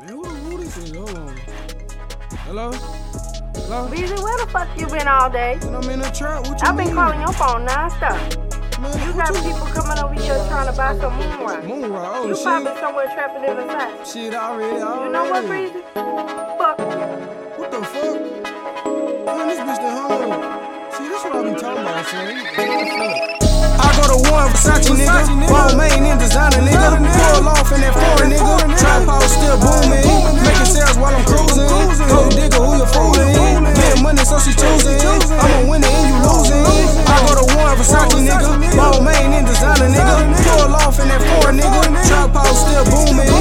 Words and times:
Man, 0.00 0.08
who, 0.08 0.24
who 0.24 0.58
this 0.58 0.76
is? 0.76 0.94
Hold 0.94 1.10
on. 1.16 1.36
Hello? 2.46 2.70
Hello? 2.72 3.88
Beezy, 3.88 4.14
where 4.14 4.38
the 4.44 4.50
fuck 4.50 4.68
you 4.78 4.86
been 4.86 5.08
all 5.08 5.30
day? 5.30 5.58
Man, 5.62 5.74
I'm 5.76 5.90
in 5.90 6.00
the 6.00 6.10
trap. 6.10 6.46
What 6.46 6.60
you 6.60 6.68
I've 6.68 6.76
been 6.76 6.86
mean? 6.86 6.94
calling 6.94 7.20
your 7.20 7.32
phone 7.32 7.66
nonstop. 7.66 8.18
Man, 8.80 8.92
You 9.06 9.12
what 9.16 9.32
got 9.32 9.44
people 9.44 9.66
coming 9.72 9.98
over 9.98 10.14
here 10.14 10.36
trying 10.48 10.66
to 10.70 10.76
buy 10.76 10.96
some 10.98 11.14
moon 11.16 11.92
rock. 11.92 12.12
Oh, 12.14 12.28
You 12.28 12.34
shit. 12.34 12.44
probably 12.44 12.76
somewhere 12.80 13.06
trapping 13.14 13.44
in 13.48 13.56
the 13.56 13.66
side. 13.72 14.06
Shit, 14.06 14.34
already, 14.34 14.82
already. 14.82 15.04
You 15.06 15.12
know 15.12 15.24
what, 15.30 15.46
Breezy? 15.46 15.80
Fuck 15.94 16.78
you. 16.78 16.84
What 17.56 17.70
the 17.72 17.80
fuck? 17.82 18.16
Man, 19.26 19.48
this 19.48 19.58
bitch 19.60 19.80
done 19.80 19.96
hung. 19.96 20.92
See, 20.92 21.08
this 21.08 21.24
what 21.24 21.34
I 21.36 21.42
be 21.42 21.60
talking 21.60 21.82
about, 21.82 22.06
son. 22.06 22.36
What 22.36 22.68
the 22.68 22.86
fuck? 22.92 23.46
I 23.76 23.88
go 23.96 24.04
to 24.12 24.18
one 24.30 24.48
Versace, 24.52 24.92
nigga. 24.92 25.48
Balmain 25.48 26.04
in 26.12 26.15
Versace, 37.86 38.20
nigga. 38.20 38.76
Balmain 38.76 39.38
in 39.38 39.44
designer, 39.44 39.88
nigga. 39.88 40.34
Pull 40.58 40.74
off 40.74 40.98
in 40.98 41.08
that 41.08 41.22
four, 41.22 41.52
nigga. 41.52 42.08
Trap 42.08 42.34
house 42.34 42.66
still 42.66 42.84
booming. 42.84 43.35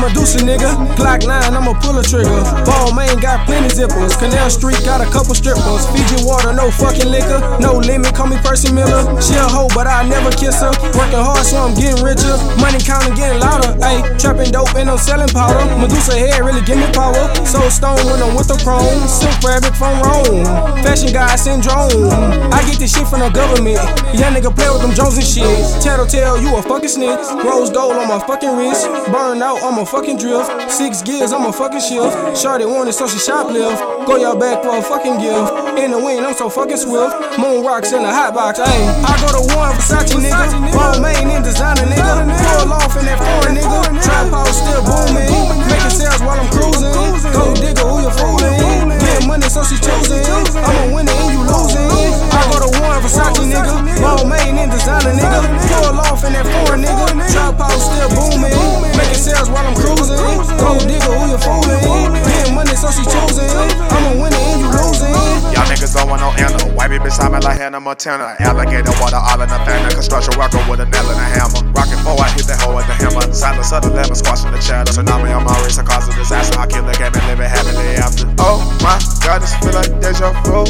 To 0.00 0.06
war, 0.06 0.08
Medusa, 0.08 0.38
nigga. 0.38 0.70
Glock 0.96 1.26
9, 1.26 1.54
I'ma 1.54 1.74
pull 1.80 1.98
a 1.98 2.02
trigger. 2.02 2.40
Balmain 2.64 3.20
got 3.20 3.46
plenty 3.46 3.68
zippers. 3.68 4.16
Canal 4.18 4.48
Street 4.50 4.80
got 4.84 5.00
a 5.00 5.08
couple 5.10 5.34
strippers. 5.34 5.84
Fiji 5.92 6.24
water, 6.24 6.52
no 6.52 6.70
fucking 6.70 7.08
liquor. 7.10 7.40
No 7.60 7.76
limit, 7.76 8.14
call 8.14 8.28
me 8.28 8.36
Percy 8.42 8.72
Miller. 8.72 9.04
She 9.20 9.34
a 9.34 9.44
hoe, 9.44 9.68
but 9.74 9.86
I 9.86 10.08
never 10.08 10.30
kiss 10.30 10.60
her. 10.60 10.72
Working 10.96 11.20
hard, 11.20 11.44
so 11.44 11.58
I'm 11.58 11.74
getting 11.74 12.02
richer. 12.04 12.32
Money 12.60 12.80
counting, 12.80 13.14
getting 13.14 13.40
louder. 13.40 13.76
Ayy, 13.84 14.00
trapping 14.20 14.50
dope 14.50 14.74
and 14.76 14.88
I'm 14.88 14.98
selling 14.98 15.28
powder. 15.28 15.60
Medusa 15.76 16.16
head 16.16 16.40
really 16.40 16.64
give 16.64 16.78
me 16.78 16.88
power. 16.92 17.28
So 17.44 17.60
stone 17.68 18.00
when 18.08 18.22
I'm 18.22 18.34
with 18.34 18.48
the 18.48 18.56
chrome. 18.64 19.04
Silk 19.08 19.36
fabric 19.44 19.74
from 19.76 20.00
Rome. 20.00 20.44
Fashion 20.80 21.12
guy 21.12 21.36
syndrome. 21.36 22.08
I 22.52 22.64
get 22.64 22.78
this 22.78 22.96
shit 22.96 23.06
from 23.08 23.20
the 23.20 23.30
government. 23.30 23.80
Young 24.16 24.32
nigga 24.32 24.54
play 24.54 24.70
with 24.72 24.80
them 24.80 24.94
Jones 24.96 25.20
and 25.20 25.26
shit. 25.26 25.44
Tattletale, 25.82 26.40
you 26.40 26.56
a 26.56 26.62
fucking 26.62 26.88
snitch. 26.88 27.20
Rose 27.44 27.70
gold 27.70 27.96
on 27.96 28.08
my 28.08 28.18
fucking 28.24 28.56
wrist. 28.56 28.86
Burn 29.12 29.42
out 29.42 29.62
on 29.62 29.76
my 29.76 29.84
fucking 29.90 30.16
drift. 30.16 30.46
Six 30.70 31.02
gears 31.02 31.32
on 31.32 31.42
my 31.42 31.50
fucking 31.50 31.82
shift. 31.82 32.14
Shorty 32.38 32.64
wanted 32.64 32.94
so 32.94 33.10
she 33.10 33.18
shoplift. 33.18 34.06
Go 34.06 34.14
your 34.16 34.38
back 34.38 34.62
for 34.62 34.78
a 34.78 34.82
fucking 34.82 35.18
gift. 35.18 35.50
In 35.82 35.90
the 35.90 35.98
wind, 35.98 36.22
I'm 36.24 36.34
so 36.34 36.48
fucking 36.48 36.78
swift. 36.78 37.10
Moon 37.38 37.66
rocks 37.66 37.90
in 37.90 38.02
the 38.02 38.12
hot 38.12 38.32
box, 38.32 38.62
ayy. 38.62 38.86
I 39.02 39.18
go 39.18 39.34
to 39.34 39.42
one 39.58 39.74
Versace, 39.74 40.14
nigga. 40.14 40.46
Balmain 40.70 41.26
in 41.34 41.42
designer, 41.42 41.82
nigga. 41.90 42.22
Pull 42.22 42.72
off 42.72 42.94
in 42.94 43.04
that 43.10 43.18
foreign, 43.18 43.58
nigga. 43.58 43.82
House 44.30 44.62
still 44.62 44.82
booming. 44.86 45.26
Making 45.66 45.90
sales 45.90 46.22
while 46.22 46.38
I'm 46.38 46.46
cruising. 46.54 46.94
Gold 47.34 47.58
digger, 47.58 47.82
who 47.82 48.06
you 48.06 48.12
fooling? 48.14 48.94
Getting 49.02 49.26
money, 49.26 49.50
so 49.50 49.66
she 49.66 49.74
choosing. 49.74 50.22
I'm 50.62 50.86
a 50.86 50.94
winner 50.94 51.10
and 51.10 51.34
you 51.34 51.42
losing. 51.42 51.90
I 52.30 52.46
go 52.46 52.62
to 52.62 52.70
one 52.78 53.02
Versace, 53.02 53.42
nigga. 53.42 53.74
Balmain 53.98 54.54
in 54.54 54.70
designer, 54.70 55.18
nigga. 55.18 55.50
Pull 55.66 55.98
off 55.98 56.22
in 56.22 56.38
that 56.38 56.46
foreign, 56.46 56.86
nigga. 56.86 57.10
House 57.58 57.90
still 57.90 58.08
booming. 58.14 58.69
Making 59.00 59.16
sales 59.16 59.48
while 59.48 59.64
I'm 59.64 59.72
cruising. 59.72 60.20
Gold 60.60 60.84
digger, 60.84 61.08
who 61.08 61.32
you 61.32 61.40
fooling? 61.40 62.12
Getting 62.20 62.52
money, 62.52 62.76
so 62.76 62.92
she 62.92 63.00
choosing. 63.08 63.48
I'm 63.88 64.04
a 64.12 64.20
winner 64.20 64.36
and 64.36 64.60
you 64.60 64.68
losing. 64.68 65.16
Y'all 65.56 65.64
niggas 65.64 65.96
don't 65.96 66.12
want 66.12 66.20
no 66.20 66.28
anna. 66.36 66.60
White 66.76 66.92
bitch 66.92 67.02
beside 67.02 67.32
me 67.32 67.40
like 67.40 67.56
Hannah 67.56 67.80
Montana. 67.80 68.36
Alligator 68.44 68.92
water 69.00 69.16
all 69.16 69.40
in 69.40 69.48
the 69.48 69.56
fan. 69.64 69.88
Construction 69.90 70.36
worker 70.36 70.60
with 70.68 70.84
a 70.84 70.86
nail 70.86 71.08
and 71.08 71.16
a 71.16 71.28
hammer. 71.32 71.64
Rockin' 71.72 71.96
four, 72.04 72.20
I 72.20 72.28
hit 72.36 72.44
that 72.52 72.60
hoe 72.60 72.76
with 72.76 72.86
the 72.92 72.96
hammer. 73.00 73.24
Silence 73.32 73.72
of 73.72 73.82
the 73.82 73.90
lemon, 73.90 74.14
squashing 74.14 74.52
the 74.52 74.60
chatter. 74.60 74.92
Tsunami 74.92 75.32
on 75.32 75.48
my 75.48 75.56
wrist, 75.64 75.80
a 75.80 75.82
cause 75.82 76.04
of 76.04 76.14
disaster. 76.14 76.60
I 76.60 76.68
kill 76.68 76.84
the 76.84 76.92
game 77.00 77.16
and 77.16 77.24
live 77.24 77.40
it 77.40 77.48
happily 77.48 77.96
after. 77.96 78.28
Oh 78.36 78.60
my 78.84 79.00
god, 79.24 79.40
this 79.40 79.56
feel 79.64 79.72
like 79.72 79.96
deja 80.04 80.28
vu. 80.44 80.68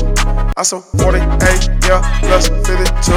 I 0.56 0.62
saw 0.62 0.78
48, 1.02 1.82
yeah, 1.82 1.98
plus 2.22 2.46
52. 2.46 3.10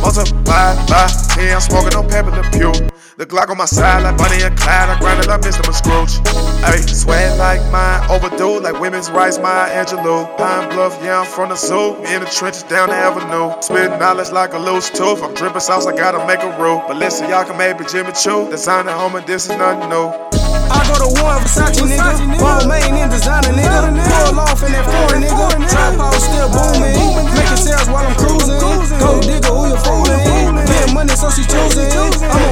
Multiply 0.00 0.78
by 0.86 1.10
10, 1.34 1.50
I'm 1.50 1.60
smoking 1.60 1.98
on 1.98 2.06
pepper 2.06 2.30
the 2.30 2.46
pew. 2.54 2.70
The 3.16 3.24
Glock 3.24 3.48
on 3.48 3.56
my 3.56 3.64
side 3.64 4.04
like 4.04 4.18
Bonnie 4.18 4.44
and 4.44 4.52
Clyde. 4.60 4.92
I 4.92 5.00
grind 5.00 5.24
it 5.24 5.32
up, 5.32 5.40
Mr. 5.40 5.64
Scrooge. 5.72 6.20
Ayy, 6.68 6.84
sweat 6.84 7.38
like 7.38 7.64
mine, 7.72 8.04
overdue 8.12 8.60
like 8.60 8.78
women's 8.78 9.08
rights, 9.08 9.38
Maya 9.38 9.72
Angelou. 9.72 10.28
Pine 10.36 10.68
Bluff, 10.68 11.00
yeah, 11.00 11.20
I'm 11.20 11.26
from 11.26 11.48
the 11.48 11.56
zoo. 11.56 11.96
In 12.12 12.20
the 12.20 12.28
trenches 12.28 12.64
down 12.64 12.90
the 12.90 12.94
avenue. 12.94 13.56
Spitting 13.62 13.98
knowledge 13.98 14.32
like 14.32 14.52
a 14.52 14.58
loose 14.58 14.90
tooth. 14.90 15.24
I'm 15.24 15.32
dripping 15.32 15.64
sauce, 15.64 15.86
I 15.86 15.96
gotta 15.96 16.20
make 16.28 16.44
a 16.44 16.52
rule. 16.60 16.84
But 16.86 16.98
listen, 16.98 17.30
y'all 17.30 17.48
can 17.48 17.56
maybe 17.56 17.88
Jimmy 17.88 18.12
Choo. 18.12 18.50
Design 18.50 18.86
at 18.86 18.92
home 18.92 19.16
and 19.16 19.26
this 19.26 19.48
is 19.48 19.56
nothing 19.56 19.88
new. 19.88 20.12
I 20.68 20.84
go 20.84 21.00
to 21.00 21.08
war 21.16 21.40
Versace, 21.40 21.88
nigga. 21.88 22.20
Balmain 22.36 23.00
in 23.00 23.08
designer, 23.08 23.48
nigga. 23.56 23.96
Pull 24.28 24.44
off 24.44 24.60
in 24.60 24.76
that 24.76 24.84
foreign, 24.92 25.24
nigga. 25.24 25.56
Trap 25.72 26.04
out 26.04 26.20
still 26.20 26.52
booming. 26.52 26.92
Making 27.32 27.64
sales 27.64 27.88
while 27.88 28.04
I'm 28.04 28.12
cruising. 28.20 28.60
Go 29.00 29.24
digger, 29.24 29.56
who 29.56 29.72
you 29.72 29.78
fooling? 29.80 30.20
Getting 30.68 30.92
money, 30.92 31.16
so 31.16 31.32
she 31.32 31.48
choosing. 31.48 31.88
I'm 32.28 32.45